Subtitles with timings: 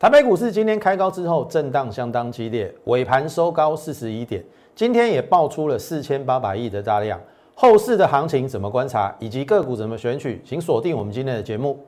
[0.00, 4.40] 台北股市今天开高之后震荡相当激烈，尾盘收高四十一点，
[4.72, 7.20] 今天也爆出了四千八百亿的大量。
[7.52, 11.84] 后市的行情怎么观察，以及个股怎么选取，请锁定我们今天的节目。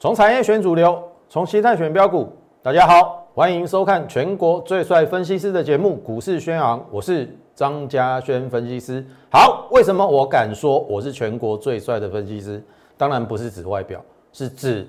[0.00, 0.98] 从产业选主流，
[1.28, 2.32] 从心态选标股。
[2.62, 3.21] 大家好。
[3.34, 9.02] 欢迎收看全国最帅分析师的节目《股市宣昂》，我是张嘉轩分析师。
[9.30, 12.62] 好，为什么我敢说我是全国最帅的分析师？
[12.94, 14.04] 当然不是指外表，
[14.34, 14.86] 是指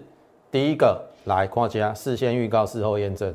[0.51, 3.33] 第一个来夸家事先预告，事后验证。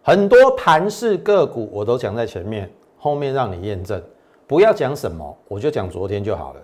[0.00, 4.00] 很多盘式个股我都讲在前面，后面让你验证。
[4.46, 6.60] 不要讲什么，我就讲昨天就好了。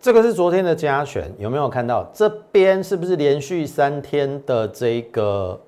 [0.00, 2.02] 这个是昨天的加权，有没有看到？
[2.12, 5.60] 这边是不是连续三天的这个？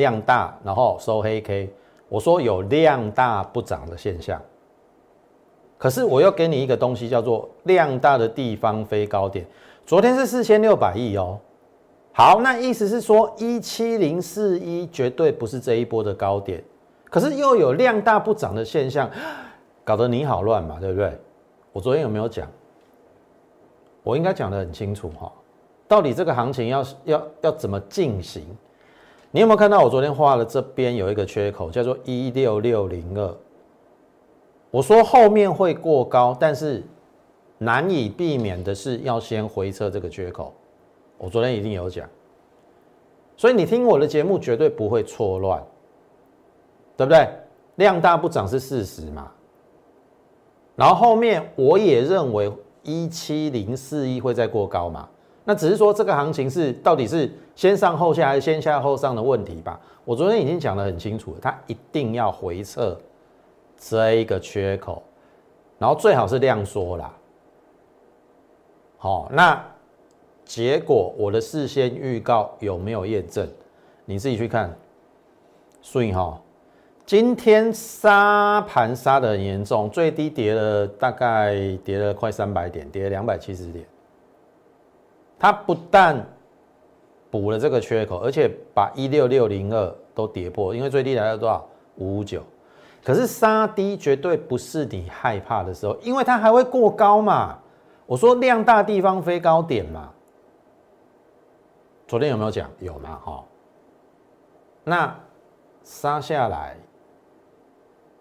[0.00, 1.70] 量大，然后收黑 K，
[2.08, 4.40] 我说有量大不涨的现象，
[5.76, 9.46] 可是我又给你一个东西叫做量大的地方飞高点，
[9.84, 11.38] 昨天是四千六百亿哦，
[12.14, 16.64] 好，那意思是说一七零四一绝对不是这一波的高点，
[17.10, 19.10] 可是又有量大不涨的现象，
[19.84, 21.16] 搞得你好乱嘛，对不对？
[21.72, 22.48] 我昨天有没有讲？
[24.02, 25.30] 我应该讲得很清楚哈，
[25.86, 28.42] 到底这个行情要要要怎么进行？
[29.32, 33.36] 你有没有看到我昨天画的这边有一个缺口，叫做一六六零二？
[34.72, 36.82] 我说后面会过高，但是
[37.58, 40.52] 难以避免的是要先回测这个缺口。
[41.16, 42.08] 我昨天一定有讲，
[43.36, 45.62] 所以你听我的节目绝对不会错乱，
[46.96, 47.28] 对不对？
[47.76, 49.30] 量大不涨是事实嘛？
[50.74, 55.08] 然后后面我也认为一七零四一会再过高嘛？
[55.44, 59.80] 那只是说这个行情是到底是先上后下还是先下后上的问题吧？
[60.04, 62.96] 我昨天已经讲得很清楚了，它一定要回撤
[63.78, 65.02] 这一个缺口，
[65.78, 67.12] 然后最好是量缩啦。
[68.98, 69.64] 好，那
[70.44, 73.48] 结果我的事先预告有没有验证？
[74.04, 74.76] 你自己去看。
[75.82, 76.38] 所以哈，
[77.06, 83.86] 今天杀盘杀的很严重，最低跌了大概跌了快三百点，跌了两百七十点。
[85.40, 86.24] 它不但
[87.30, 92.42] 补了这个缺口，而且把一六六零二都跌破，因为最低来到多少五五九。
[93.02, 97.58] 可是杀低绝对不是你害怕的时候，因为它还会过高嘛。
[98.04, 100.10] 我说量大地方飞高点嘛。
[102.06, 102.68] 昨天有没有讲？
[102.80, 103.16] 有嘛？
[103.24, 103.44] 哈。
[104.84, 105.16] 那
[105.84, 106.76] 杀下来，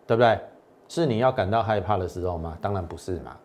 [0.08, 0.40] 对不对？
[0.88, 2.58] 是你要感到害怕的时候吗？
[2.62, 3.36] 当然不是嘛。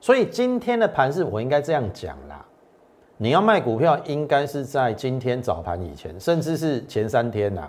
[0.00, 2.44] 所以今天的盘是我应该这样讲啦。
[3.20, 7.68] 你要卖股票，应该是在今天早盘以前，甚至是前三天呐。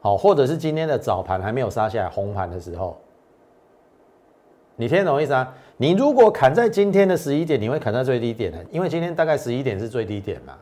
[0.00, 2.96] 好，或者是今天的早盘还没有杀下来红盘的时候，
[4.74, 5.52] 你听懂意思啊？
[5.76, 10.54] 你如果砍在今天的十一点，你会砍在最低点的，因为今天大概十一点是最低点嘛。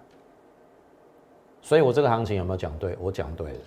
[1.62, 2.96] 所以我这个行情有没有讲对？
[3.00, 3.58] 我讲对了。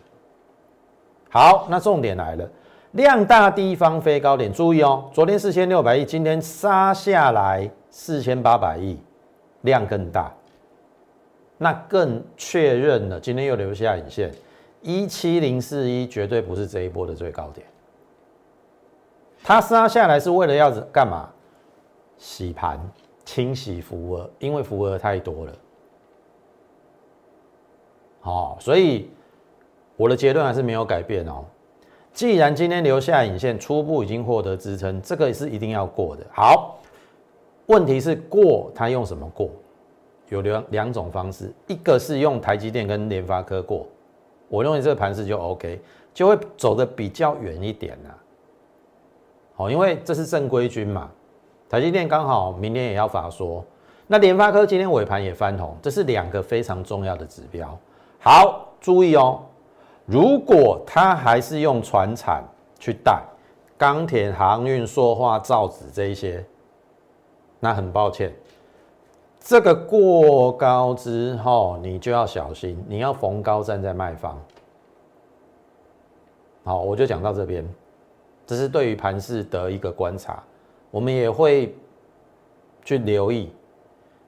[1.30, 2.50] 好，那重点来了，
[2.92, 8.98] 量大地方飞高点，注意哦，昨天四千六百亿，今天杀下来四千八百亿。
[9.68, 10.34] 量更大，
[11.60, 13.20] 那更确认了。
[13.20, 14.34] 今天又留下影线，
[14.82, 17.68] 一七零四一绝对不是这一波的最高点。
[19.44, 21.30] 它杀下来是为了要干嘛？
[22.18, 22.80] 洗盘、
[23.24, 25.54] 清洗浮额，因为浮额太多了。
[28.22, 29.10] 好，所以
[29.96, 31.46] 我的结论还是没有改变哦。
[32.12, 36.26] 既然今天留下影线，初步已经获得支撑，这个是一定要过的。
[36.32, 36.77] 好。
[37.68, 39.50] 问题是过，它用什么过？
[40.30, 43.88] 有两两种方式，一个是用台积电跟联发科过，
[44.50, 45.80] 我认为这个盘势就 OK，
[46.14, 48.10] 就会走的比较远一点呐。
[49.56, 51.10] 好，因为这是正规军嘛，
[51.70, 53.64] 台积电刚好明天也要发说，
[54.06, 57.78] 那联发科今天尾盘也翻红，这是两个非常重要的指标。
[58.20, 59.42] 好，注意哦，
[60.06, 62.44] 如果它还是用船产
[62.78, 63.22] 去带
[63.78, 66.46] 钢铁、航运、塑化、造纸这一些。
[67.60, 68.32] 那很抱歉，
[69.40, 74.40] 这个过高之后，你就要小心，你要逢高站在卖方。
[76.64, 77.68] 好，我就讲到这边，
[78.46, 80.44] 这是对于盘市的一个观察，
[80.92, 81.76] 我们也会
[82.84, 83.52] 去留意。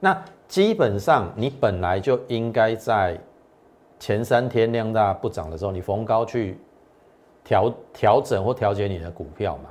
[0.00, 3.16] 那基本上，你本来就应该在
[3.98, 6.58] 前三天量大不涨的时候，你逢高去
[7.44, 9.70] 调调整或调节你的股票嘛。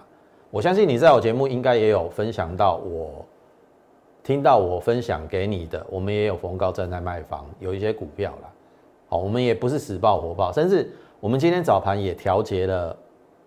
[0.50, 3.26] 我相信你在我节目应该也有分享到我。
[4.30, 8.50] 听到我分享给你的，我们也有逢高正在卖房，有一些股票啦。
[9.08, 10.88] 好，我们也不是死爆活爆，甚至
[11.20, 12.96] 我们今天早盘也调节了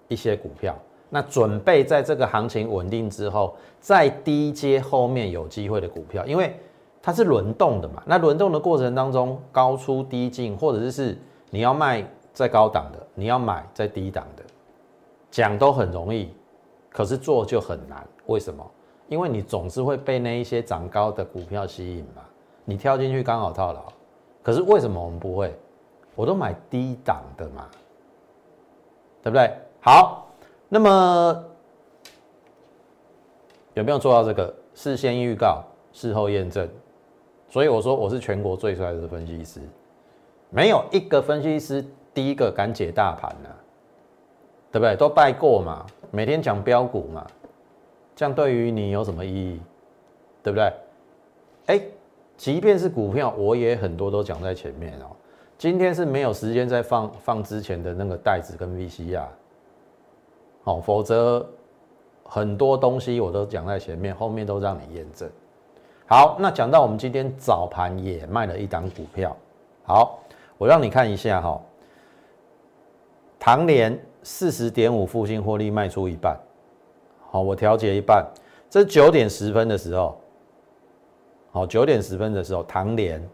[0.08, 0.76] 一些股票，
[1.08, 6.52] 那准备在这个行情稳定之后，再低接后面有机会的股票，因为
[7.00, 8.02] 它是轮动的嘛。
[8.05, 11.17] 那轮动的过程当中，高出低进，或者是
[11.50, 14.43] 你要卖在高档的，你要买在低档的，
[15.31, 16.29] 讲都很容易，
[16.90, 18.05] 可是做就很难。
[18.26, 18.69] 为什么？
[19.12, 22.23] 因为你总是会被那一些涨高的股票吸引嘛，
[22.64, 23.82] 你跳进去刚好套牢。
[24.43, 25.55] 可是为什么我们不会？
[26.14, 27.69] 我都买低档的嘛，
[29.23, 29.55] 对不对？
[29.82, 30.26] 好，
[30.67, 31.44] 那么
[33.75, 35.62] 有没有做到这个事先预告、
[35.93, 36.67] 事后验证？
[37.50, 39.61] 所以我说我是全国最帅的分析师，
[40.49, 41.85] 没有一个分析师
[42.15, 43.50] 第一个敢解大盘呢，
[44.70, 44.97] 对不对？
[44.97, 47.26] 都带过嘛，每天讲标股嘛，
[48.14, 49.61] 这样对于你有什么意义？
[50.43, 50.73] 对不对？
[51.67, 51.81] 哎，
[52.37, 55.06] 即便是股票，我也很多都讲在前面哦。
[55.56, 59.26] 今天是没有时间再放放之前的那个袋子跟 VCR。
[60.64, 61.47] 好，否则
[62.25, 65.31] 很多东西我都讲在前面，后面都让你验证。
[66.06, 69.37] 好，那讲到我们今天早盘也卖了一档股票，
[69.85, 70.19] 好，
[70.58, 71.61] 我让你看一下哈，
[73.38, 76.37] 唐联四十点五附近获利卖出一半，
[77.32, 78.23] 好，我调节一半，
[78.69, 80.14] 这九点十分的时候，
[81.50, 83.26] 好，九点十分的时候，唐联，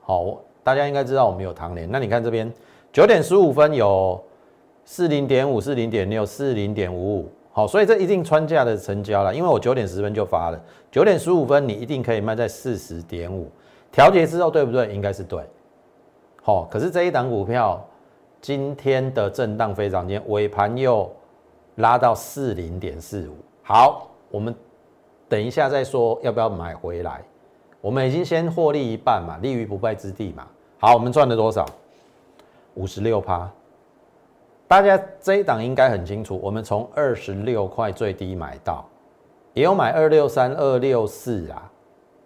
[0.00, 2.50] 好，大家应该知道我们有唐联，那你看这边
[2.90, 4.18] 九点十五分有。
[4.88, 10.60] 四零点五，四零点六，四零点五五，好，所以这一定穿价的成交了，因为我九点十分就发了，
[10.92, 13.50] 九点十五分你一定可以卖在四十点五，
[13.90, 14.94] 调节之后对不对？
[14.94, 15.42] 应该是对，
[16.40, 17.84] 好，可是这一档股票
[18.40, 21.10] 今天的震荡非常尖，尾盘又
[21.76, 24.54] 拉到四零点四五，好，我们
[25.28, 27.22] 等一下再说要不要买回来，
[27.80, 30.46] 我们已经先获利一半嘛，立于不败之地嘛，
[30.78, 31.66] 好，我们赚了多少？
[32.74, 33.50] 五十六趴。
[34.68, 38.84] 大家这一档应该很清楚，我们从二十六块最低买到，
[39.54, 41.72] 也有买二六三、二六四啊。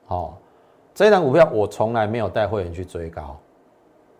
[0.09, 0.35] 哦，
[0.95, 3.39] 这一档股票我从来没有带会员去追高，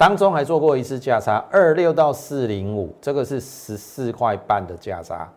[0.01, 5.31] 当中还做过一次价差，二六到四零五，这个是十四块半的价差，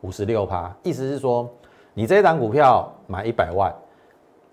[0.00, 0.76] 五十六趴。
[0.82, 1.48] 意思是说，
[1.94, 3.72] 你这一档股票买一百万，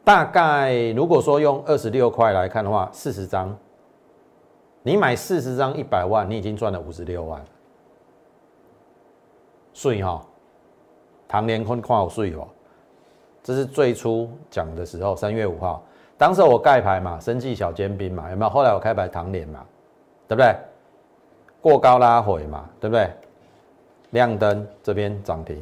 [0.03, 3.57] 大概如果说用二十六块来看的话，四十张，
[4.83, 7.43] 你买四十张一百万，你已经赚了五十六万。
[9.73, 10.23] 税哈，
[11.27, 12.47] 唐联坤看好税哦，
[13.41, 15.83] 这是最初讲的时候，三月五号，
[16.17, 18.49] 当时我盖牌嘛，生计小尖兵嘛，有没有？
[18.49, 19.59] 后来我开牌唐脸嘛，
[20.27, 20.55] 对不对？
[21.61, 23.09] 过高拉回嘛，对不对？
[24.11, 25.61] 亮灯这边涨停，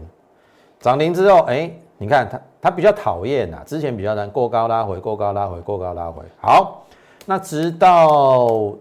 [0.80, 6.22] 涨停之后，哎，你看它它比较讨厌呐，之前比较难，过高拉回，过高拉回，过高拉回。
[6.40, 6.84] 好，
[7.26, 8.74] 那直到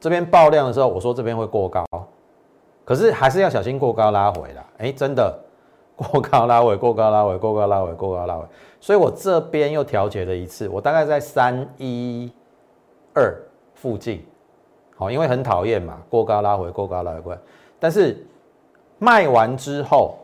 [0.00, 1.84] 这边爆量的时候，我说这边会过高。
[2.86, 5.38] 可是还是要小心过高拉回啦，哎，真的
[5.98, 8.44] 过高拉回，过高拉回，过高拉回，过高拉回，
[8.80, 12.32] 所以我这边又调节了一次，我大概在三一
[13.12, 13.36] 二
[13.74, 14.24] 附近，
[14.96, 17.36] 好，因为很讨厌嘛，过高拉回，过高拉回，
[17.80, 18.24] 但是
[18.98, 20.16] 卖完之后，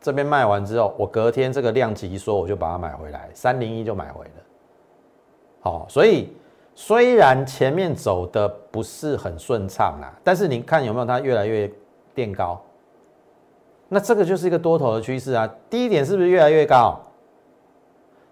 [0.00, 4.42] 这边卖完之后，我隔天这个量级一说，我就把它买回来，三零一就买回了，
[5.62, 6.30] 好，所以
[6.74, 11.70] 虽然前面走的不是很顺畅啦，但是你看有没有它越来越。
[12.16, 12.62] 垫高，
[13.94, 15.48] 那这个就是一个多头的趋势啊。
[15.70, 17.00] 低点是不是越来越高？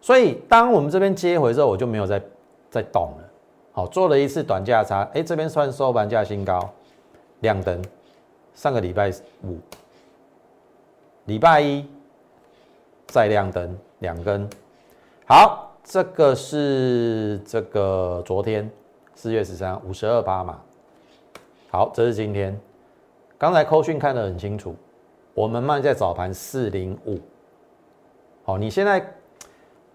[0.00, 2.20] 所以当我们这边接回之后，我就没有再
[2.68, 3.28] 再动了。
[3.70, 6.68] 好，做了一次短价差，哎，这边算收盘价新高，
[7.40, 7.80] 亮灯。
[8.54, 9.12] 上个礼拜
[9.44, 9.56] 五、
[11.26, 11.86] 礼拜一
[13.06, 14.50] 再亮灯两根。
[15.26, 18.68] 好，这个是这个昨天
[19.14, 20.60] 四月十三五十二八嘛。
[21.70, 22.60] 好，这是今天。
[23.38, 24.74] 刚才扣讯看得很清楚，
[25.34, 27.18] 我们卖在早盘四零五。
[28.44, 29.04] 好，你现在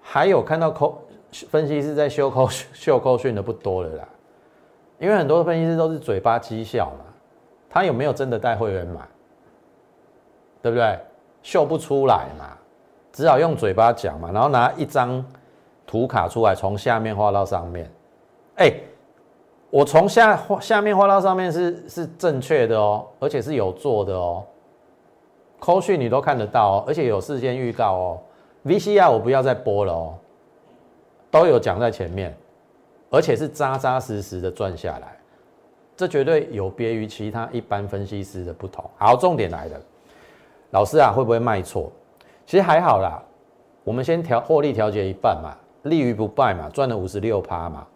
[0.02, 1.02] 还有看到扣
[1.50, 4.08] 分析师在秀扣秀扣讯的不多了啦，
[5.00, 7.06] 因为很多分析师都是嘴巴讥笑嘛，
[7.70, 9.02] 他有没有真的带会员买？
[10.62, 11.00] 对不对？
[11.44, 12.58] 秀不出来嘛，
[13.12, 15.24] 只好用嘴巴讲嘛，然后拿一张
[15.86, 17.92] 图卡出来，从下面画到上面，
[18.56, 18.74] 哎。
[19.70, 24.42] 我从下下面画到上面是是正确的哦，而且是有做的哦。
[25.60, 28.20] 扣讯你都看得到哦，而且有事先预告哦。
[28.66, 30.14] VCR 我不要再播了哦，
[31.32, 32.36] 都有讲在前面，
[33.10, 35.18] 而且是扎扎实实的赚下来，
[35.96, 38.84] 这绝对有别于其他一般分析师的不同。
[38.98, 39.80] 好，重点来了，
[40.72, 41.92] 老师啊会不会卖错？
[42.46, 43.24] 其实还好啦，
[43.84, 47.88] 我们先调获利调节一半嘛，立于不败嘛，赚了五十六趴嘛。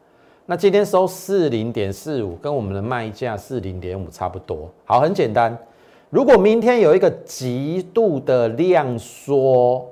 [0.45, 4.69] 那今天收四零点四五，跟我们的卖价四零点五差不多。
[4.85, 5.57] 好，很简单，
[6.11, 9.89] 如果明天有一个极度的量缩，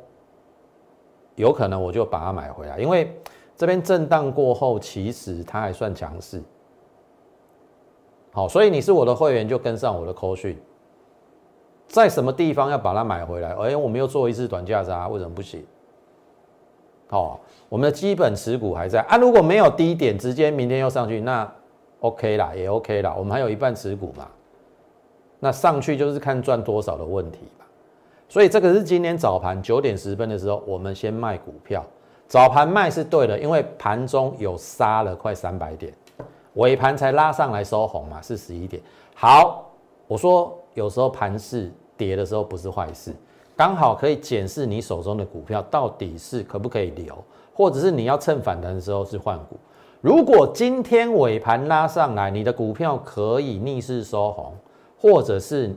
[1.35, 3.11] 有可能我就把它买回来，因为
[3.55, 6.43] 这边震荡过后，其实它还算强势。
[8.31, 10.55] 好，所以你是我的会员，就跟上我的扣讯，
[11.87, 13.55] 在什么地方要把它买回来？
[13.55, 15.65] 哎，我们又做一次短价差，为什么不行？
[17.07, 19.17] 好，我们的基本持股还在啊。
[19.17, 21.49] 如果没有低点，直接明天又上去，那
[22.01, 23.15] OK 啦，也 OK 啦。
[23.17, 24.27] 我们还有一半持股嘛，
[25.39, 27.65] 那上去就是看赚多少的问题吧。
[28.27, 31.83] 所以这个是今天早盘九点十分的时候，我们先卖股票。
[32.27, 35.91] 早盘卖是对的，因为盘中有杀了快三百点。
[36.53, 38.81] 尾盘才拉上来收红嘛，是十一点。
[39.15, 39.65] 好，
[40.07, 43.15] 我说有时候盘市跌的时候不是坏事，
[43.55, 47.15] 刚好可以检视你手中的股票到底是可不可以留，
[47.53, 49.57] 或者是你要趁反弹的时候是换股。
[50.01, 54.53] 如果今天尾盘拉上来，你的股票可以逆势收红，
[54.99, 55.73] 或者是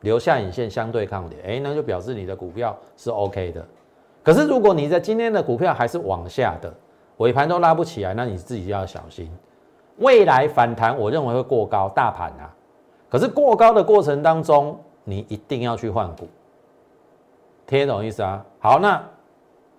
[0.00, 3.64] 留下影线相对抗跌，哎，那就表示你的股票是 OK 的。
[4.22, 6.72] 可是如果你在今天的股票还是往下的，
[7.18, 9.30] 尾盘都拉不起来，那你自己要小心。
[9.98, 12.54] 未来反弹，我认为会过高，大盘啊。
[13.08, 16.26] 可是过高的过程当中，你一定要去换股，
[17.66, 18.44] 听懂意思啊？
[18.58, 19.04] 好，那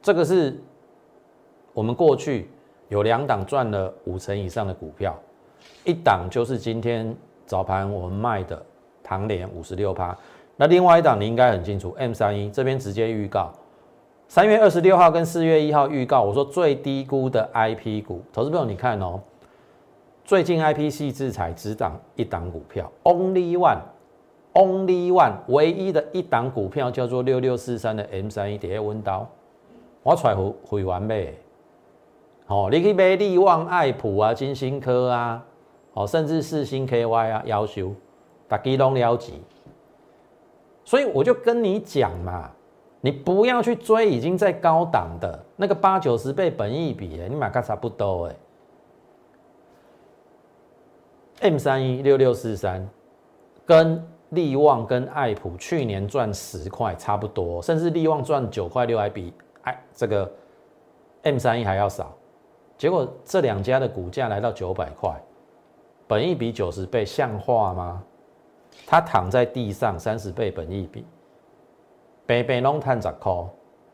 [0.02, 0.62] 这个是
[1.74, 2.50] 我们过去
[2.90, 5.18] 有两档赚了五成以上的股票，
[5.84, 8.64] 一档就是今天早盘我们卖的
[9.04, 10.18] 唐联五十六趴，
[10.56, 13.52] 那另外一档你应该很清楚，M 三一这边直接预告，
[14.28, 19.20] 三月二十六号跟四月一号预告，我说最低估的 IP 股，投资朋友你看哦。
[20.26, 29.28] 最近 IPC 制裁只档一档股票，Only One，Only One，唯一的一档股票叫做六六四三的 M 三一叠温刀，
[30.02, 31.34] 我出回回完呗。
[32.46, 35.44] 好，你去买利旺、爱普啊、金星科啊，
[35.94, 37.94] 哦，甚至四星 KY 啊，要求
[38.48, 39.34] 大家拢了解。
[40.86, 42.52] 所以我就跟你讲嘛，
[43.02, 48.36] 你不要去追已经在高档的那个八九十倍本益比，你买个差不多哎。
[51.42, 52.88] M 三一六六四三，
[53.66, 59.34] 跟利旺跟爱普去年赚十块差不多，甚至利旺赚九块六还比
[59.64, 60.32] 哎这个
[61.24, 62.14] M 三一还要少。
[62.78, 65.22] 结果这两家的股价来到九百块，
[66.08, 68.04] 本益比九十倍，像话吗？
[68.86, 71.06] 他躺在地上三十倍本益比，
[72.26, 73.34] 北北龙探十块，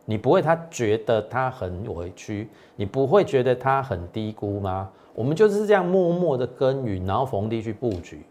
[0.05, 4.89] 你不会他觉得他很委屈，你不会觉得他很低估吗？
[5.13, 8.23] 我们就是这样默默的耕耘，然后逢低去布局。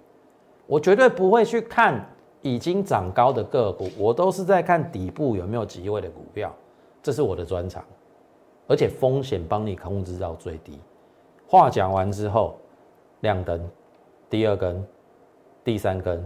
[0.67, 2.05] 我绝对不会去看
[2.43, 6.55] 已经涨高的个股，我都是在看底部有没有机会的股票，
[7.03, 7.85] 这是我的专长，
[8.67, 10.79] 而且风险帮你控制到最低。
[11.47, 12.59] 话讲完之后，
[13.21, 13.67] 亮灯，
[14.29, 14.87] 第二根，
[15.65, 16.23] 第三根，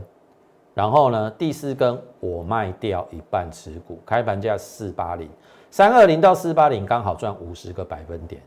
[0.75, 5.29] 然后呢，第四根我卖掉一半持股，开盘价四八零，
[5.71, 8.41] 三二零到四八零刚好赚五十个百分点。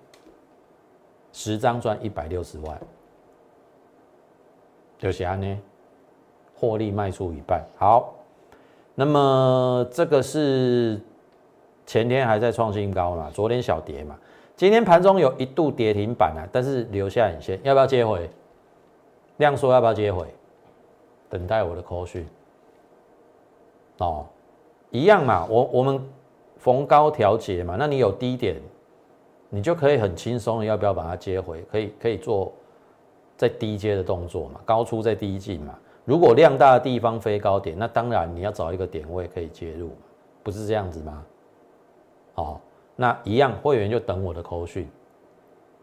[1.38, 2.80] 十张赚一百六十万，
[4.98, 5.60] 就是安呢，
[6.56, 7.62] 获利卖出一半。
[7.78, 8.14] 好，
[8.96, 10.98] 那么这个是
[11.86, 14.18] 前天还在创新高嘛，昨天小跌嘛，
[14.56, 18.30] 今天盘中有一度跌停板啊，但是留下影线，要不要接回？
[19.36, 20.26] 量缩要不要接回？
[21.30, 22.28] 等待我的 call 讯。
[24.00, 24.26] 哦，
[24.92, 26.02] 一样嘛，我我们
[26.58, 28.62] 逢高调节嘛，那你有低点。
[29.48, 31.62] 你就可以很轻松的，要不要把它接回？
[31.72, 32.52] 可以，可以做
[33.38, 35.74] 在低阶的动作嘛，高出在低进嘛。
[36.04, 39.92] 如果量大的地方飞高点，那当然你要找一个点位可以介入，
[40.44, 41.26] 不是这样子吗？
[42.34, 42.60] 哦，
[42.98, 44.90] 那一样会员就等我的口讯，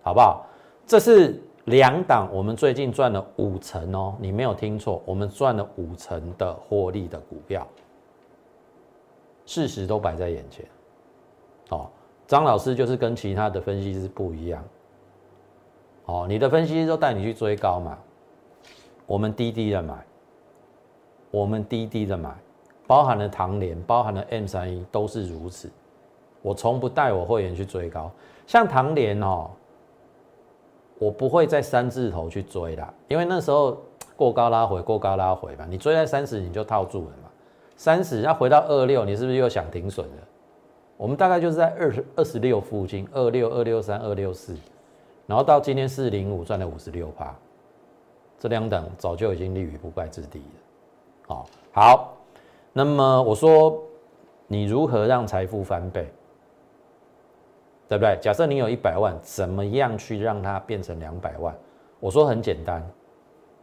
[0.02, 0.44] 好不好？
[0.84, 7.66] 这是两档，我们最近赚了五成哦，你没有听错，我们赚了五成的获利的股票，
[9.46, 10.66] 事实都摆在眼前，
[11.70, 11.88] 哦。
[12.24, 14.64] 张老师就是跟其他的分析师不一样，
[16.06, 17.98] 哦，你的分析师都带你去追高嘛，
[19.06, 19.94] 我们低低的买，
[21.30, 22.34] 我们低低的买，
[22.86, 25.70] 包含了唐联，包含了 M 三一都是如此，
[26.40, 28.10] 我从不带我会员去追高，
[28.46, 29.50] 像唐联哦，
[31.02, 33.76] 我不会在三字头去追啦，因为那时候
[34.14, 37.28] 过高拉回，过高拉回嘛，你追在三十你就套住了嘛，
[37.76, 40.22] 三十要回到二六，你是不是又想停损了？
[40.96, 44.56] 我们大概就是在二十二十六附近，二六二六三二六四，
[45.26, 47.34] 然后到今天四零五赚了五十六趴，
[48.38, 51.26] 这两等早就已经立于不败之地了。
[51.26, 52.16] 好，好，
[52.72, 53.82] 那么我说
[54.46, 56.08] 你如何让财富翻倍，
[57.92, 58.18] 对不对？
[58.22, 61.54] 假设你有一百万，怎么样去让它变成两百万？
[62.00, 62.82] 我说很简单，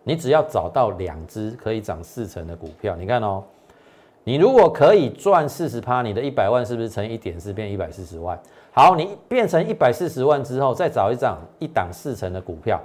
[0.03, 3.43] 你只要找到两只可以涨四成的股票，你看哦，
[4.23, 8.39] 你如果可以赚四十趴，你的一百万是不是乘一点四变一百四十万？
[8.71, 12.79] 好，你变成一百四十万之后，再找一张一档四成的股票，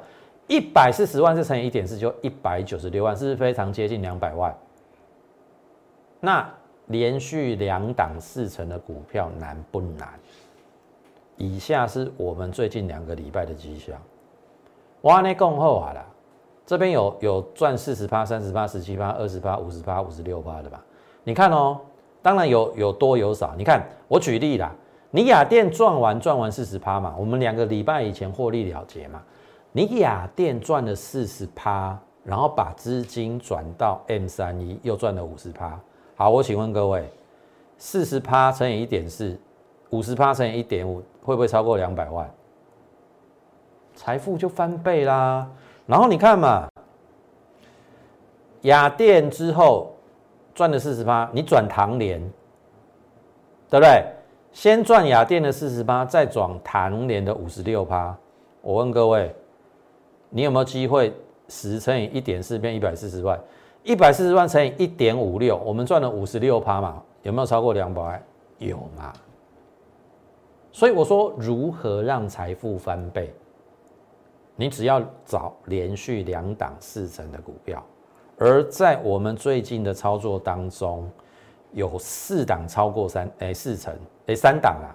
[0.49, 4.57] 一百四十万再乘以一点四，就一百九十六万，是不是非常接近两百万？
[6.21, 6.51] 那
[6.87, 10.09] 连续两档四成的股票难不难？
[11.37, 13.93] 以下是我们最近两个礼拜的绩效。
[15.03, 16.05] 哇，那更厚啊啦！
[16.67, 20.83] 这边有有赚四十趴、三十趴、十七趴、二十趴、五十趴、五十六趴的吧？
[21.23, 21.79] 你看哦，
[22.23, 23.55] 当然有有多有少。
[23.57, 24.75] 你看，我举例啦，
[25.11, 29.23] 你雅电赚完赚完四十趴嘛，我们两个礼拜以前获利了结嘛。
[29.73, 35.79] 你雅电赚了四十趴，然后把资金转到 M 三一，又赚了五十趴。
[36.17, 37.11] 好，我请问各位，
[37.77, 39.39] 四十趴乘以一点四，
[39.91, 42.31] 五十趴乘以一点五，会不会超过两百万？
[43.95, 45.49] 财富就翻倍啦。
[45.87, 46.69] 然后你看嘛，
[48.63, 49.95] 雅电之后
[50.55, 52.21] 赚了四十八，你转唐联，
[53.71, 54.05] 对不对？
[54.53, 58.17] 先赚雅电的四十八，再转唐联的五十六趴。
[58.61, 59.35] 我问各位，
[60.31, 61.13] 你有没有机会
[61.49, 63.39] 十乘以一点四变一百四十万？
[63.83, 67.03] 一百四十万乘以一点五六，我们赚了五十六趴嘛？
[67.23, 68.23] 有没有超过两百万？
[68.59, 69.13] 有嘛？
[70.75, 73.33] 所以我说，如何让财富翻倍？
[74.57, 77.81] 你只要找连续两档四成的股票，
[78.39, 81.09] 而在我们最近的操作当中，
[81.71, 84.91] 有四档超过三哎四成哎三档啊，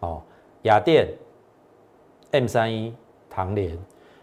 [0.00, 0.22] 哦
[0.64, 1.08] 雅电、
[2.32, 2.94] M 三一、
[3.30, 3.78] 唐联，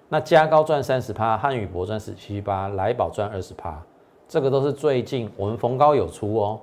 [0.08, 3.84] 那加高赚三十趴，汉语博赚十七八，来宝赚二十趴，
[4.27, 6.62] 这个都是最近我们逢高有出哦，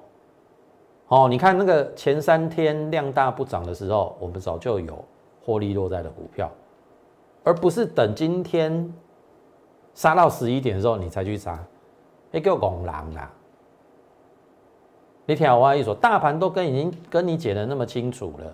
[1.08, 5.04] 哦你看那个前三天量大不涨的时候，我们早就有
[5.44, 6.50] 获利落在的股票。
[7.44, 8.92] 而不是等今天
[9.94, 11.58] 杀到十一点的时候你才去杀，
[12.30, 13.32] 那叫拱狼啊！
[15.24, 18.52] 你听我一说，大盘都跟已经跟你解的那么清楚了。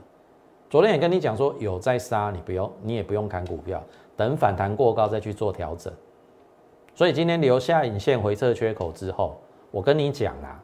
[0.71, 3.83] 昨天也跟你讲说有在杀，你不用，你也不用砍股票，
[4.17, 5.93] 等反弹过高再去做调整。
[6.95, 9.37] 所以今天留下影线回撤缺口之后，
[9.73, 10.63] 我跟你讲啦，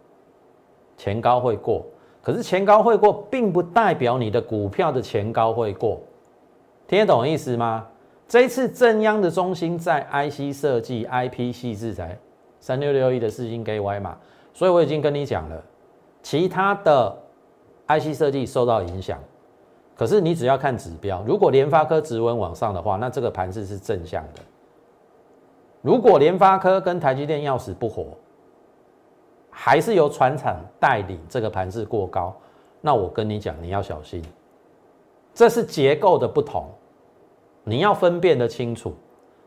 [1.00, 1.82] 前高会过，
[2.22, 5.98] 可是前高会过，并不代表你的股票的前高会过，
[6.86, 7.86] 听得懂意思吗？
[8.28, 12.18] 这一次正央的中心在 IC 设计、IP 系制裁，
[12.60, 14.18] 三六六一的四星 KY 嘛，
[14.52, 15.64] 所以我已经跟你讲了，
[16.22, 17.16] 其他的
[17.88, 19.18] IC 设计受到影响，
[19.96, 24.42] 可是你只要看指标，如果联发科指纹往上的话，那这个盘势是正向的。
[25.80, 28.04] 如果联发科跟台积电要死不活，
[29.62, 32.34] 还是由船厂带领这个盘势过高，
[32.80, 34.24] 那我跟你讲，你要小心，
[35.34, 36.64] 这是结构的不同。
[37.62, 38.94] 你要分辨得清楚，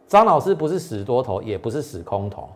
[0.07, 2.47] 张老师不是死多头，也不是死空头，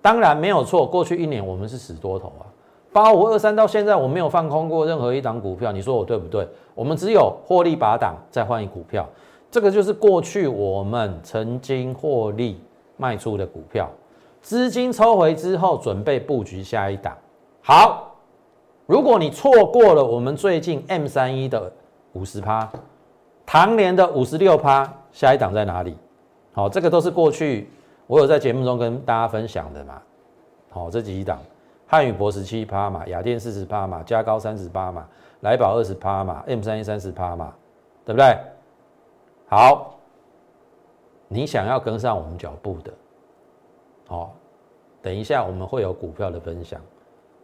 [0.00, 0.86] 当然没有错。
[0.86, 2.48] 过去一年我们是死多头啊，
[2.90, 6.48] 八五二三到现在我没有放空过任何一档股票，你说我对不对？
[6.74, 9.06] 我们只有获利拔档再换一股票，
[9.50, 12.58] 这个就是过去我们曾经获利
[12.96, 13.90] 卖出的股票，
[14.40, 17.16] 资金抽回之后准备布局下一档。
[17.62, 18.16] 好，
[18.86, 21.72] 如果你错过了我们最近 M 三一的
[22.12, 22.68] 五十趴。
[23.50, 25.96] 唐年的五十六趴，下一档在哪里？
[26.52, 27.70] 好，这个都是过去
[28.06, 30.02] 我有在节目中跟大家分享的嘛。
[30.68, 31.38] 好，这几档，
[31.86, 35.08] 汉语博十七趴嘛，雅电四十趴嘛，加高三十八嘛，
[35.40, 37.54] 来宝二十趴嘛，M 三一三十趴嘛，
[38.04, 38.36] 对不对？
[39.48, 39.94] 好，
[41.26, 42.92] 你想要跟上我们脚步的，
[44.08, 44.34] 好，
[45.00, 46.80] 等一下我们会有股票的分享，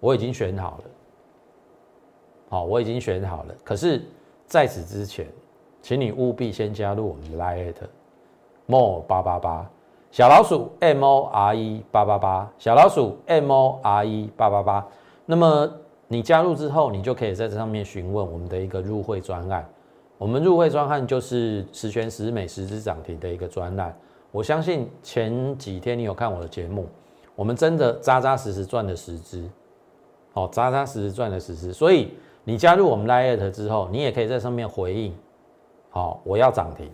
[0.00, 0.85] 我已经选好了。
[2.48, 4.03] 好，我已经选好了，可是
[4.46, 5.29] 在此之前。
[5.83, 9.70] 请你务必先加入我们的 Lite，more 八八八
[10.11, 14.88] 小老鼠 M O R E 八八八小老鼠 M O R E 八八八。
[15.27, 15.70] 那么
[16.09, 19.68] 你加入之后，你就可以在这上面询问我们的一个入会专案。
[20.16, 23.94] 我们入会专案就是十全十美十只涨停的一个专案。
[24.35, 26.88] 我相信前几天你有看我的节目，
[27.37, 29.49] 我们真的扎扎实实赚了十只，
[30.33, 31.73] 好扎扎实实赚了十只。
[31.73, 35.14] 所以你加入我们 Lite 之后，你也可以在上面回应。
[35.88, 36.90] 好，我要涨停，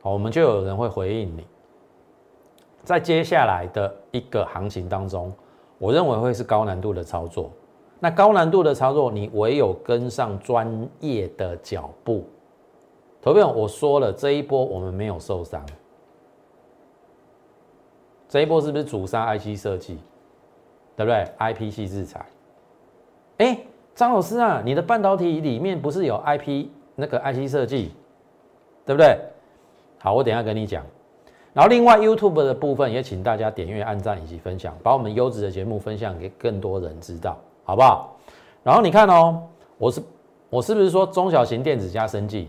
[0.00, 1.44] 好，我们就有人会回应你。
[2.84, 5.32] 在接下来的一个行情当中，
[5.76, 7.50] 我认为会是高难度的操作。
[7.98, 12.24] 那高难度的操作，你唯有跟上专业的脚步。
[13.20, 15.66] 投票，我说了，这一波我们没有受伤。
[18.30, 19.98] 这一波是不是主杀 IC 设计？
[20.96, 22.24] 对不对？IP 系制裁。
[23.38, 23.58] 哎，
[23.92, 27.92] 张老师啊，你的半导体里面不是有 IP 那个 IC 设计？
[28.86, 29.18] 对不对？
[29.98, 30.84] 好，我等下跟你讲。
[31.52, 37.36] 然后另外 YouTube 的部分也请大家点阅、按赞以及分享，把我们优质的节目分享给更多人知道。
[37.64, 37.74] 好。
[37.74, 38.16] 不好？
[38.62, 39.42] 然后你看哦，
[39.76, 40.00] 我是
[40.50, 42.48] 我是不是说中小型电子加生技？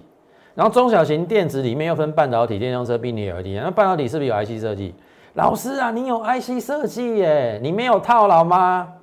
[0.53, 3.63] 然后中小型电子里面又分半导体、电动车、并联 LED。
[3.63, 4.93] 那半导体是不是有 IC 设计？
[5.33, 8.93] 老师啊，你有 IC 设计耶，你没有套牢吗？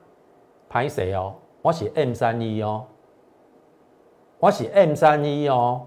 [0.69, 1.35] 拍谁哦？
[1.63, 2.85] 我写 M 三一哦，
[4.39, 5.87] 我写 M 三一哦，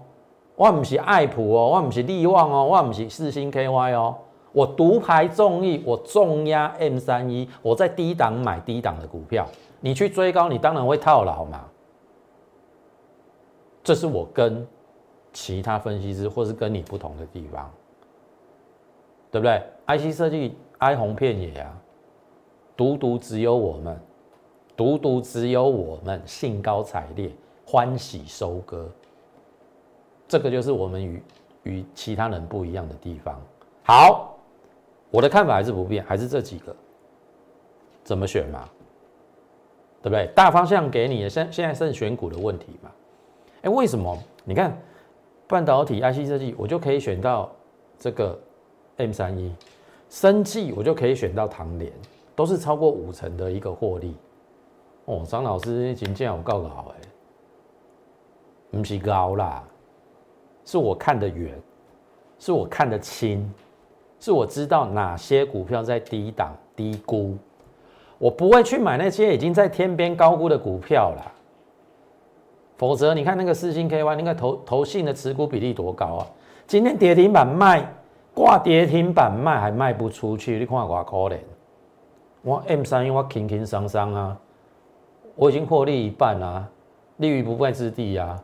[0.56, 4.16] 我不是爱普哦，我不是利旺哦，我不是四星 KY 哦，
[4.52, 9.46] 我独排众议，我重压 M 三一，我在低档买低档的股票，
[9.80, 11.64] 你去追高，你当然会套牢嘛。
[13.84, 14.66] 这是我跟
[15.32, 17.70] 其他分析师或是跟你不同的地方，
[19.30, 21.76] 对不对？IC 设计哀鸿遍野啊，
[22.76, 24.00] 独独只有我们，
[24.76, 27.30] 独独只有我们兴高采烈，
[27.66, 28.90] 欢喜收割。
[30.28, 31.22] 这个就是我们与
[31.64, 33.40] 与其他人不一样的地方。
[33.84, 34.36] 好，
[35.10, 36.74] 我的看法还是不变，还是这几个，
[38.02, 38.68] 怎么选嘛？
[40.00, 40.28] 对不对？
[40.34, 42.90] 大方向给你，现现在是选股的问题嘛？
[43.62, 44.18] 哎，为什么？
[44.44, 44.76] 你看。
[45.48, 47.50] 半导体 IC 设计，我就可以选到
[47.98, 48.40] 这个
[48.96, 49.54] M 三一，
[50.08, 51.90] 生技我就可以选到唐联，
[52.36, 54.16] 都是超过五成的一个获利。
[55.06, 57.08] 哦，张老师今天我告个好哎，
[58.78, 59.64] 不是高啦，
[60.64, 61.60] 是我看得远，
[62.38, 63.52] 是我看得清，
[64.20, 67.36] 是我知道哪些股票在低档低估，
[68.18, 71.32] 我不会去买那些已经在天边高估的股票啦。
[72.76, 76.26] 否则，你看那个四星 KY，那个投投信的持股比例多高啊？
[76.66, 77.92] 今天跌停板卖，
[78.34, 81.38] 挂跌停板卖还卖不出去，你看我可怜。
[82.42, 84.36] 我 M 三，因为我轻轻松松啊，
[85.36, 86.68] 我已经获利一半啊，
[87.18, 88.42] 立于不败之地啊。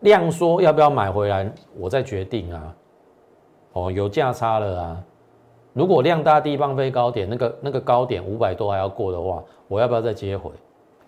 [0.00, 2.76] 量缩要不要买回来，我再决定啊。
[3.72, 5.04] 哦，有价差了啊。
[5.72, 10.50] 如果量大地方飞高点，那个那个高点五百多还要过的话，我要不要再接回，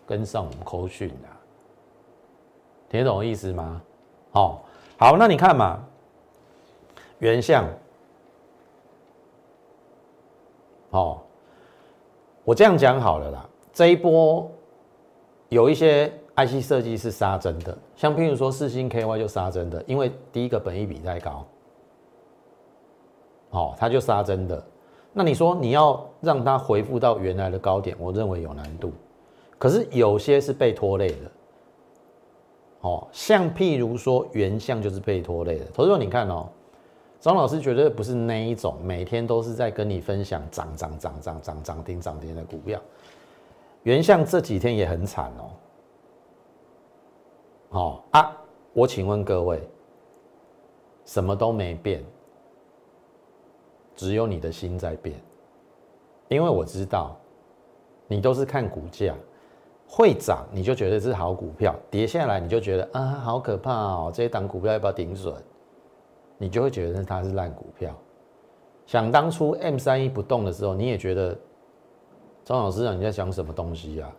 [0.07, 1.29] 跟上我们扣讯啊？
[2.89, 3.83] 听懂意思吗？
[4.33, 4.59] 哦，
[4.99, 5.79] 好，那你看嘛，
[7.19, 7.65] 原相，
[10.91, 11.21] 哦，
[12.45, 13.49] 我这样讲好了啦。
[13.73, 14.51] 这一波
[15.49, 21.45] 有一些 IC 设计是杀真的，像譬如说四星 KY 就杀真的，因为第一个本益比太高，
[23.51, 24.63] 好，它就杀真的。
[25.13, 28.93] 那你说你要让它回复到原来的高点，我认为有难度。
[29.59, 31.31] 可是有些是被拖累的。
[32.83, 35.65] 哦，像譬如说原相就是被拖累的。
[35.75, 36.49] 投资者你看哦，
[37.21, 42.81] 张老师绝对不是那一种每天都是在跟你分享涨涨涨涨涨涨停涨停的股票。
[43.83, 45.51] 原相这几天也很惨哦。
[47.71, 48.37] 好啊，
[48.73, 49.69] 我请问各位，
[51.05, 52.05] 什么都没变，
[53.97, 55.21] 只有你的心在变，
[56.29, 57.17] 因为我知道
[58.07, 59.15] 你都是看股价。
[59.91, 65.35] 会涨你就觉得是好股票，跌下来你就觉得啊好可怕哦，这一档股票要不要停损？
[66.39, 67.95] 你就会觉得它是烂股票。
[68.87, 71.37] 想当初 M 三一不动的时候，你也觉得
[72.45, 74.11] 张老师啊你在讲什么东西啊？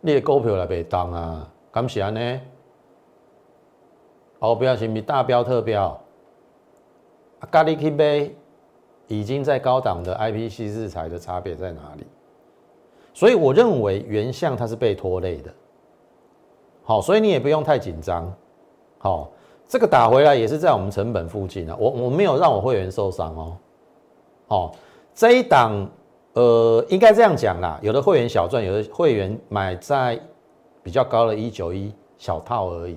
[0.00, 1.48] 列股票来被当啊？
[1.70, 2.40] 敢喜欢呢？
[4.40, 5.96] 哦，不要行，比大标特标。
[7.50, 8.36] 咖喱 K 杯
[9.06, 12.04] 已经在高档的 IPC 日材的差别在哪里？
[13.14, 15.52] 所以我认为原相它是被拖累的，
[16.84, 18.32] 好，所以你也不用太紧张，
[18.98, 19.30] 好，
[19.68, 23.56] 这个打回来也是在我们成本附近啊，我我没有让我会员受伤哦，
[24.48, 24.72] 哦，
[25.14, 25.86] 这一档
[26.32, 30.18] 呃应该这样讲啦，有的会员小赚，有的会员买在
[30.82, 32.96] 比较高的一九一小套而已，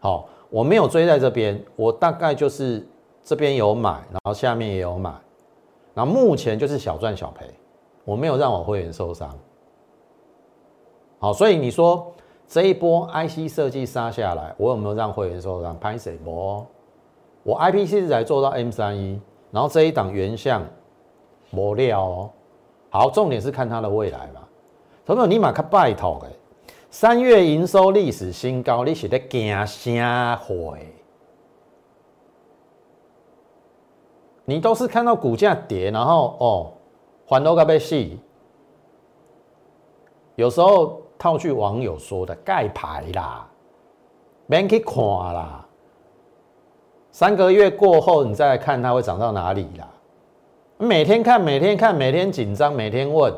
[0.00, 2.84] 好，我没有追在这边，我大概就是
[3.22, 5.12] 这边有买，然后下面也有买，
[5.94, 7.46] 然后目前就是小赚小赔。
[8.04, 9.36] 我没有让我会员受伤，
[11.18, 12.14] 好，所以你说
[12.48, 15.78] 这一波 IC 设计杀下来，我有没有让会员受伤？
[15.78, 16.66] 拍谁波？
[17.42, 20.62] 我 IPC 才做到 M 三一，然后这一档原相
[21.50, 22.30] 磨料哦。
[22.90, 24.40] 好，重点是看它的未来嘛。
[25.04, 26.30] 朋友，你马克拜托诶，
[26.90, 30.76] 三月营收历史新高，你是在惊啥货？
[34.44, 36.72] 你都是看到股价跌，然后哦。
[37.28, 38.20] 还都该被戏，
[40.36, 43.46] 有时候套句网友说的盖牌啦，
[44.46, 45.66] 免去看啦，
[47.10, 49.88] 三个月过后你再来看它会涨到哪里啦。
[50.78, 53.32] 每天看，每天看，每天紧张，每天问，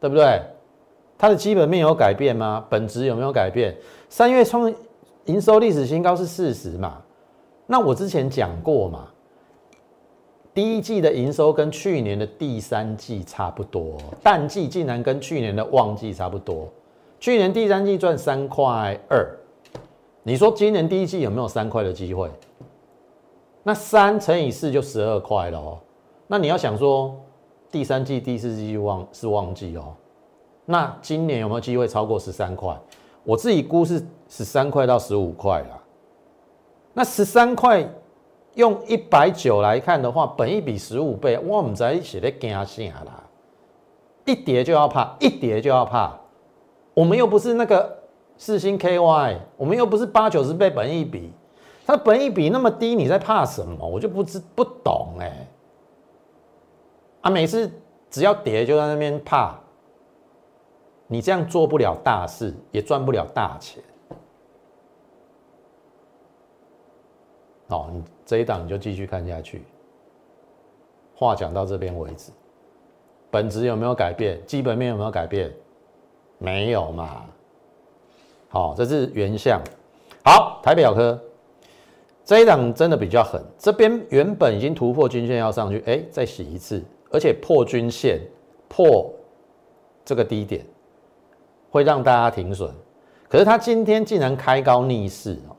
[0.00, 0.40] 对不对？
[1.18, 2.64] 它的基本面有改变吗？
[2.70, 3.76] 本质有没有改变？
[4.08, 4.72] 三月创
[5.26, 7.02] 营收历史新高是事实嘛？
[7.66, 9.08] 那我之前讲过嘛？
[10.54, 16.68] 第一季的营收跟去年的第三季差不多，淡季竟然跟去年的旺季差不多。
[17.18, 19.26] 去年第三季赚三块二，
[20.22, 22.30] 你说今年第一季有没有三块的机会？
[23.62, 25.78] 那三乘以四就十二块了哦。
[26.26, 27.14] 那你要想说，
[27.70, 29.94] 第三季、第四季旺是旺季哦。
[30.66, 32.76] 那今年有没有机会超过十三块？
[33.24, 35.80] 我自己估是十三块到十五块啦。
[36.92, 37.88] 那十三块
[38.54, 43.22] 用一百九来看的话，本一比十五倍，我们在写的惊吓啦！
[44.24, 46.18] 一跌就要怕，一跌就要怕。
[46.94, 47.98] 我们又不是那个
[48.36, 51.32] 四星 KY，我们又不是八九十倍本一比，
[51.86, 53.86] 它本一比那么低，你在怕什么？
[53.86, 55.48] 我就不知不懂哎。
[57.22, 57.70] 啊，每次
[58.10, 59.58] 只要跌就在那边怕。
[61.08, 63.82] 你这样做不了大事，也赚不了大钱。
[67.72, 69.62] 哦，你这一档你就继续看下去。
[71.14, 72.30] 话讲到这边为止，
[73.30, 74.38] 本质有没有改变？
[74.46, 75.50] 基本面有没有改变？
[76.38, 77.24] 没有嘛。
[78.48, 79.60] 好，这是原相。
[80.24, 81.18] 好，台表科
[82.24, 83.42] 这一档真的比较狠。
[83.58, 88.20] 这边原本已经突破均线要上去，哎，再洗一次，而且破均线，
[88.68, 89.10] 破
[90.04, 90.64] 这个低点。
[91.70, 92.70] 会让大家停损，
[93.30, 95.56] 可是它今天竟然开高逆势哦，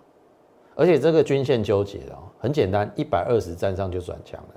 [0.76, 4.50] 而且这个均线纠结哦，很简单，一百二十站上就转强了。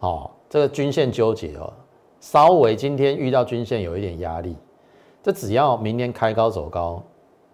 [0.00, 1.72] 哦，这个均线纠结哦，
[2.20, 4.56] 稍微今天遇到均线有一点压力，
[5.22, 7.02] 这只要明天开高走高，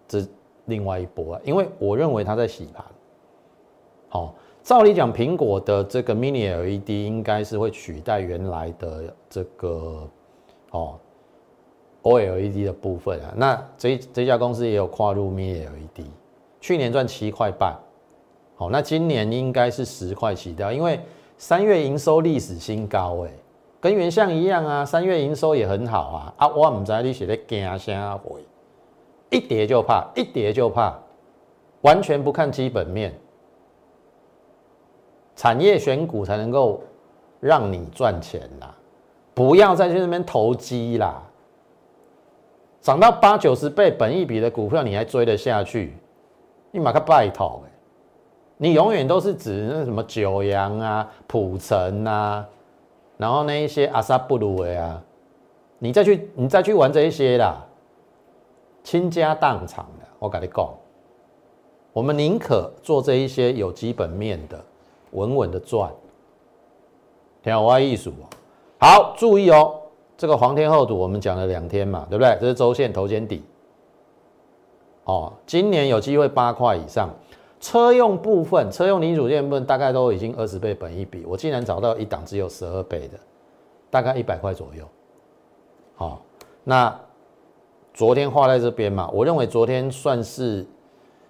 [0.07, 0.25] 这
[0.65, 2.85] 另外一波啊，因为我认为它在洗盘。
[4.09, 10.09] 好，照理讲，苹果的这个 Mini LED 应该是会取代原来的这个
[10.71, 10.99] 哦。
[12.03, 16.05] OLED 的部分啊，那这这家公司也有跨入 Mini LED，
[16.59, 17.75] 去年赚七块半，
[18.55, 20.99] 好，那今年应该是十块起掉，因为
[21.37, 23.31] 三月营收历史新高，哎，
[23.79, 28.41] 跟原相一样啊，三月营收也很好啊，啊，我唔知你写的惊啥回，
[29.29, 30.97] 一跌就怕，一跌就怕，
[31.81, 33.13] 完全不看基本面，
[35.35, 36.81] 产业选股才能够
[37.39, 38.75] 让你赚钱啦，
[39.35, 41.21] 不要再去那边投机啦。
[42.81, 45.95] 涨到八九十倍本一比的股票，你还追得下去？
[46.77, 47.71] 你马克拜托哎！
[48.57, 52.47] 你永远都是指那什么九阳啊、普城啊，
[53.17, 55.01] 然后那一些阿萨布鲁的啊，
[55.79, 57.65] 你再去你再去玩这一些啦，
[58.83, 60.05] 倾家荡产的。
[60.19, 60.69] 我跟你讲，
[61.93, 64.63] 我们宁可做这一些有基本面的，
[65.13, 65.91] 稳稳的赚。
[67.41, 68.29] 听我艺术哦，
[68.77, 69.81] 好注意哦。
[70.15, 72.37] 这个黄天厚土，我们讲了两天嘛，对不对？
[72.39, 73.41] 这是周线头肩底。
[75.07, 77.09] 哦，今年有机会八块以上。
[77.59, 83.17] 车用部分，车用零组件部分大概都已经二十倍本一比，我竟然找到一档只有十二倍的，
[83.89, 84.85] 大概一百块左右。
[85.95, 86.21] 好，
[86.63, 86.93] 那
[87.93, 90.63] 昨天画在这边嘛，我认为昨天算是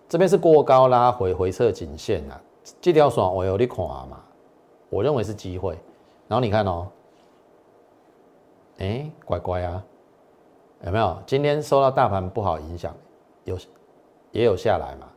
[0.10, 2.42] 这边是过高拉回回撤颈线啊，
[2.82, 4.20] 这条线我有你看嘛，
[4.90, 5.78] 我认为是机会。
[6.28, 6.88] 然后你看哦。
[8.80, 9.84] 哎，乖乖啊，
[10.86, 11.18] 有没有？
[11.26, 12.94] 今天受到大盘不好影响，
[13.48, 13.58] 有
[14.32, 15.08] 也有下来嘛。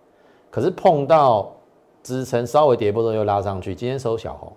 [0.50, 1.52] 可是碰到
[2.02, 4.50] 支撑稍微跌波之后又拉上去，今天收小红。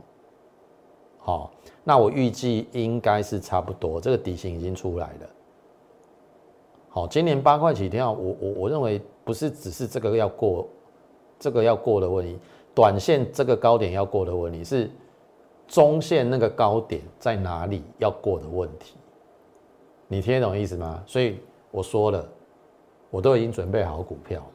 [1.20, 1.52] 好，
[1.84, 5.30] 那我预计应该是差不多，这个底型已经出来了。
[6.90, 10.68] 好，今年八块起跳，我我我认为不是只是这个要过，
[11.38, 12.38] 这个要过的问题，
[12.74, 14.90] 短线这个高点要过的问题是。
[15.66, 17.82] 中线那个高点在哪里？
[17.98, 18.96] 要过的问题，
[20.10, 21.02] 你听得懂意思吗？
[21.08, 21.40] 所以
[21.72, 22.28] 我说了，
[23.14, 24.48] 我都已经准备好股票了。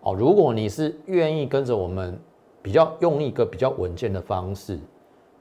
[0.00, 2.18] 哦，如果你是愿意跟着我们，
[2.60, 4.76] 比较用一个比较稳健的方式，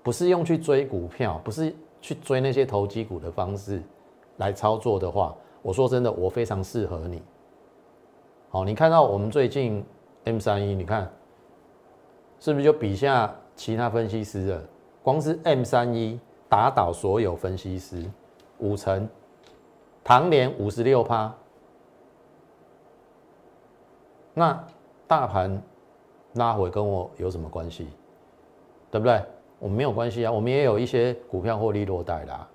[0.04, 3.82] 不是用去追股票，不是去追那些投机股的方式
[4.38, 7.19] 来操作的话，我说真的，我非常适合你。
[8.52, 9.84] 好，你看到我们最近
[10.26, 11.12] M 三一，你看
[12.39, 13.34] 是不是就比下？
[13.56, 14.63] 其他分析师的，
[15.02, 18.04] 光是 M 三一打倒所有分析师
[18.58, 19.10] 五成，
[20.04, 21.32] 唐联五十六趴，
[24.34, 24.67] 那
[25.08, 25.62] 大盘
[26.34, 27.88] 拉回跟我有什么关系？
[28.89, 29.22] 对不对？
[29.60, 32.48] 我们没有关系啊，我们也有一些股票获利落袋啦。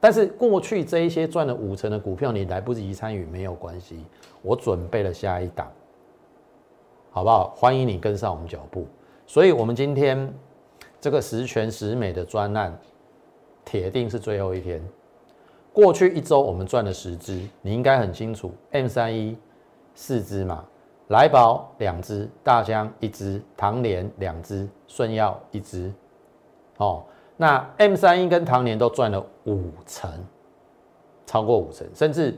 [0.00, 4.04] 但是过去这一些赚了五成的股票，你来不及参与没有关系，
[4.42, 5.70] 我准备了下一档，
[7.10, 7.54] 好不好？
[7.56, 8.86] 欢迎你跟上我们脚步。
[9.26, 10.30] 所以，我们今天
[11.00, 12.78] 这个十全十美的专案，
[13.64, 14.82] 铁定是最后一天。
[15.72, 18.52] 过去一周我们赚了十只，你应该很清楚。
[18.72, 19.38] M 三一
[19.94, 20.64] 四只嘛，
[21.08, 25.92] 来宝两只，大疆一只，唐联两只，顺耀一只。
[26.78, 27.04] 哦，
[27.36, 30.10] 那 M 三一跟唐联都赚了五成，
[31.26, 32.36] 超过五成，甚至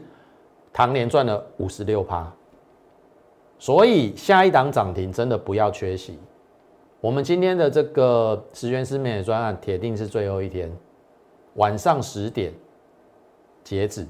[0.73, 2.31] 唐联赚了五十六趴。
[3.59, 6.19] 所以下一档涨停真的不要缺席。
[7.01, 10.71] 我们今天的这个十元十美的专案，铁定是最后一天，
[11.55, 12.53] 晚上十点
[13.64, 14.07] 截止。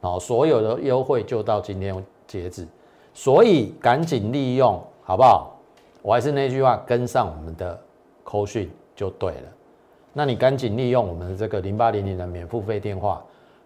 [0.00, 1.94] 好，所有的优惠就到今天
[2.30, 2.64] 截止，
[3.12, 5.56] 所以赶紧利用，好不好？
[6.00, 7.76] 我还是那句话，跟上我们的
[8.22, 9.48] 扣讯就对了。
[10.12, 13.20] 那你赶紧利用我们的这个零八零零的免付费电话，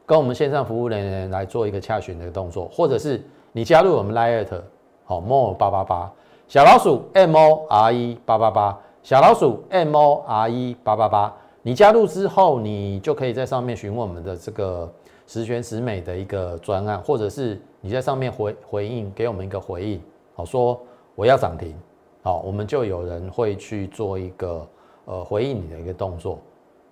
[0.06, 3.22] 跟我们线上服务人员来做一个洽询的动作，或者是
[3.52, 4.62] 你加入我们 Lite，
[5.04, 6.10] 好，more 八八八
[6.48, 14.90] 小老鼠 M O R E 八八八小老鼠 M O R E 八八八，你加入之后，你就可以在上面询问我们的这个。
[15.26, 20.00] 十全十美的一个专案，或者是你在上面回回应给我们一个回应，
[20.34, 20.80] 好说
[21.14, 21.74] 我要涨停，
[22.22, 24.66] 好，我们就有人会去做一个
[25.06, 26.38] 呃回应你的一个动作，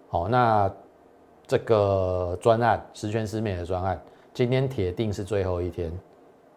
[0.09, 0.71] 好，那
[1.47, 4.01] 这个专案十全十美的专案，
[4.33, 5.93] 今天铁定是最后一天，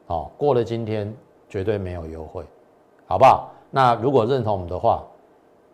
[0.05, 1.13] 好，过了今天
[1.49, 2.43] 绝对没有优惠，
[3.07, 3.51] 好不好？
[3.69, 5.03] 那如果认同我们的话，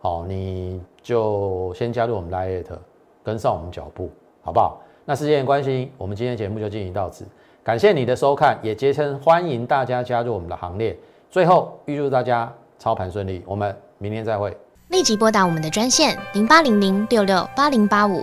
[0.00, 2.76] 好，你就先加入我们 Lite，
[3.22, 4.10] 跟上我们脚步，
[4.42, 4.80] 好不好？
[5.04, 7.26] 那时间关系，我们今天节目就进行到此。
[7.64, 10.96] 感谢你的收看，也竭诚欢迎大家加入我们的行列。
[11.30, 14.56] 最后，预祝大家操盘顺利，我们明天再会。
[14.88, 18.22] 立即拨打我们的专线零八零零六六八零八五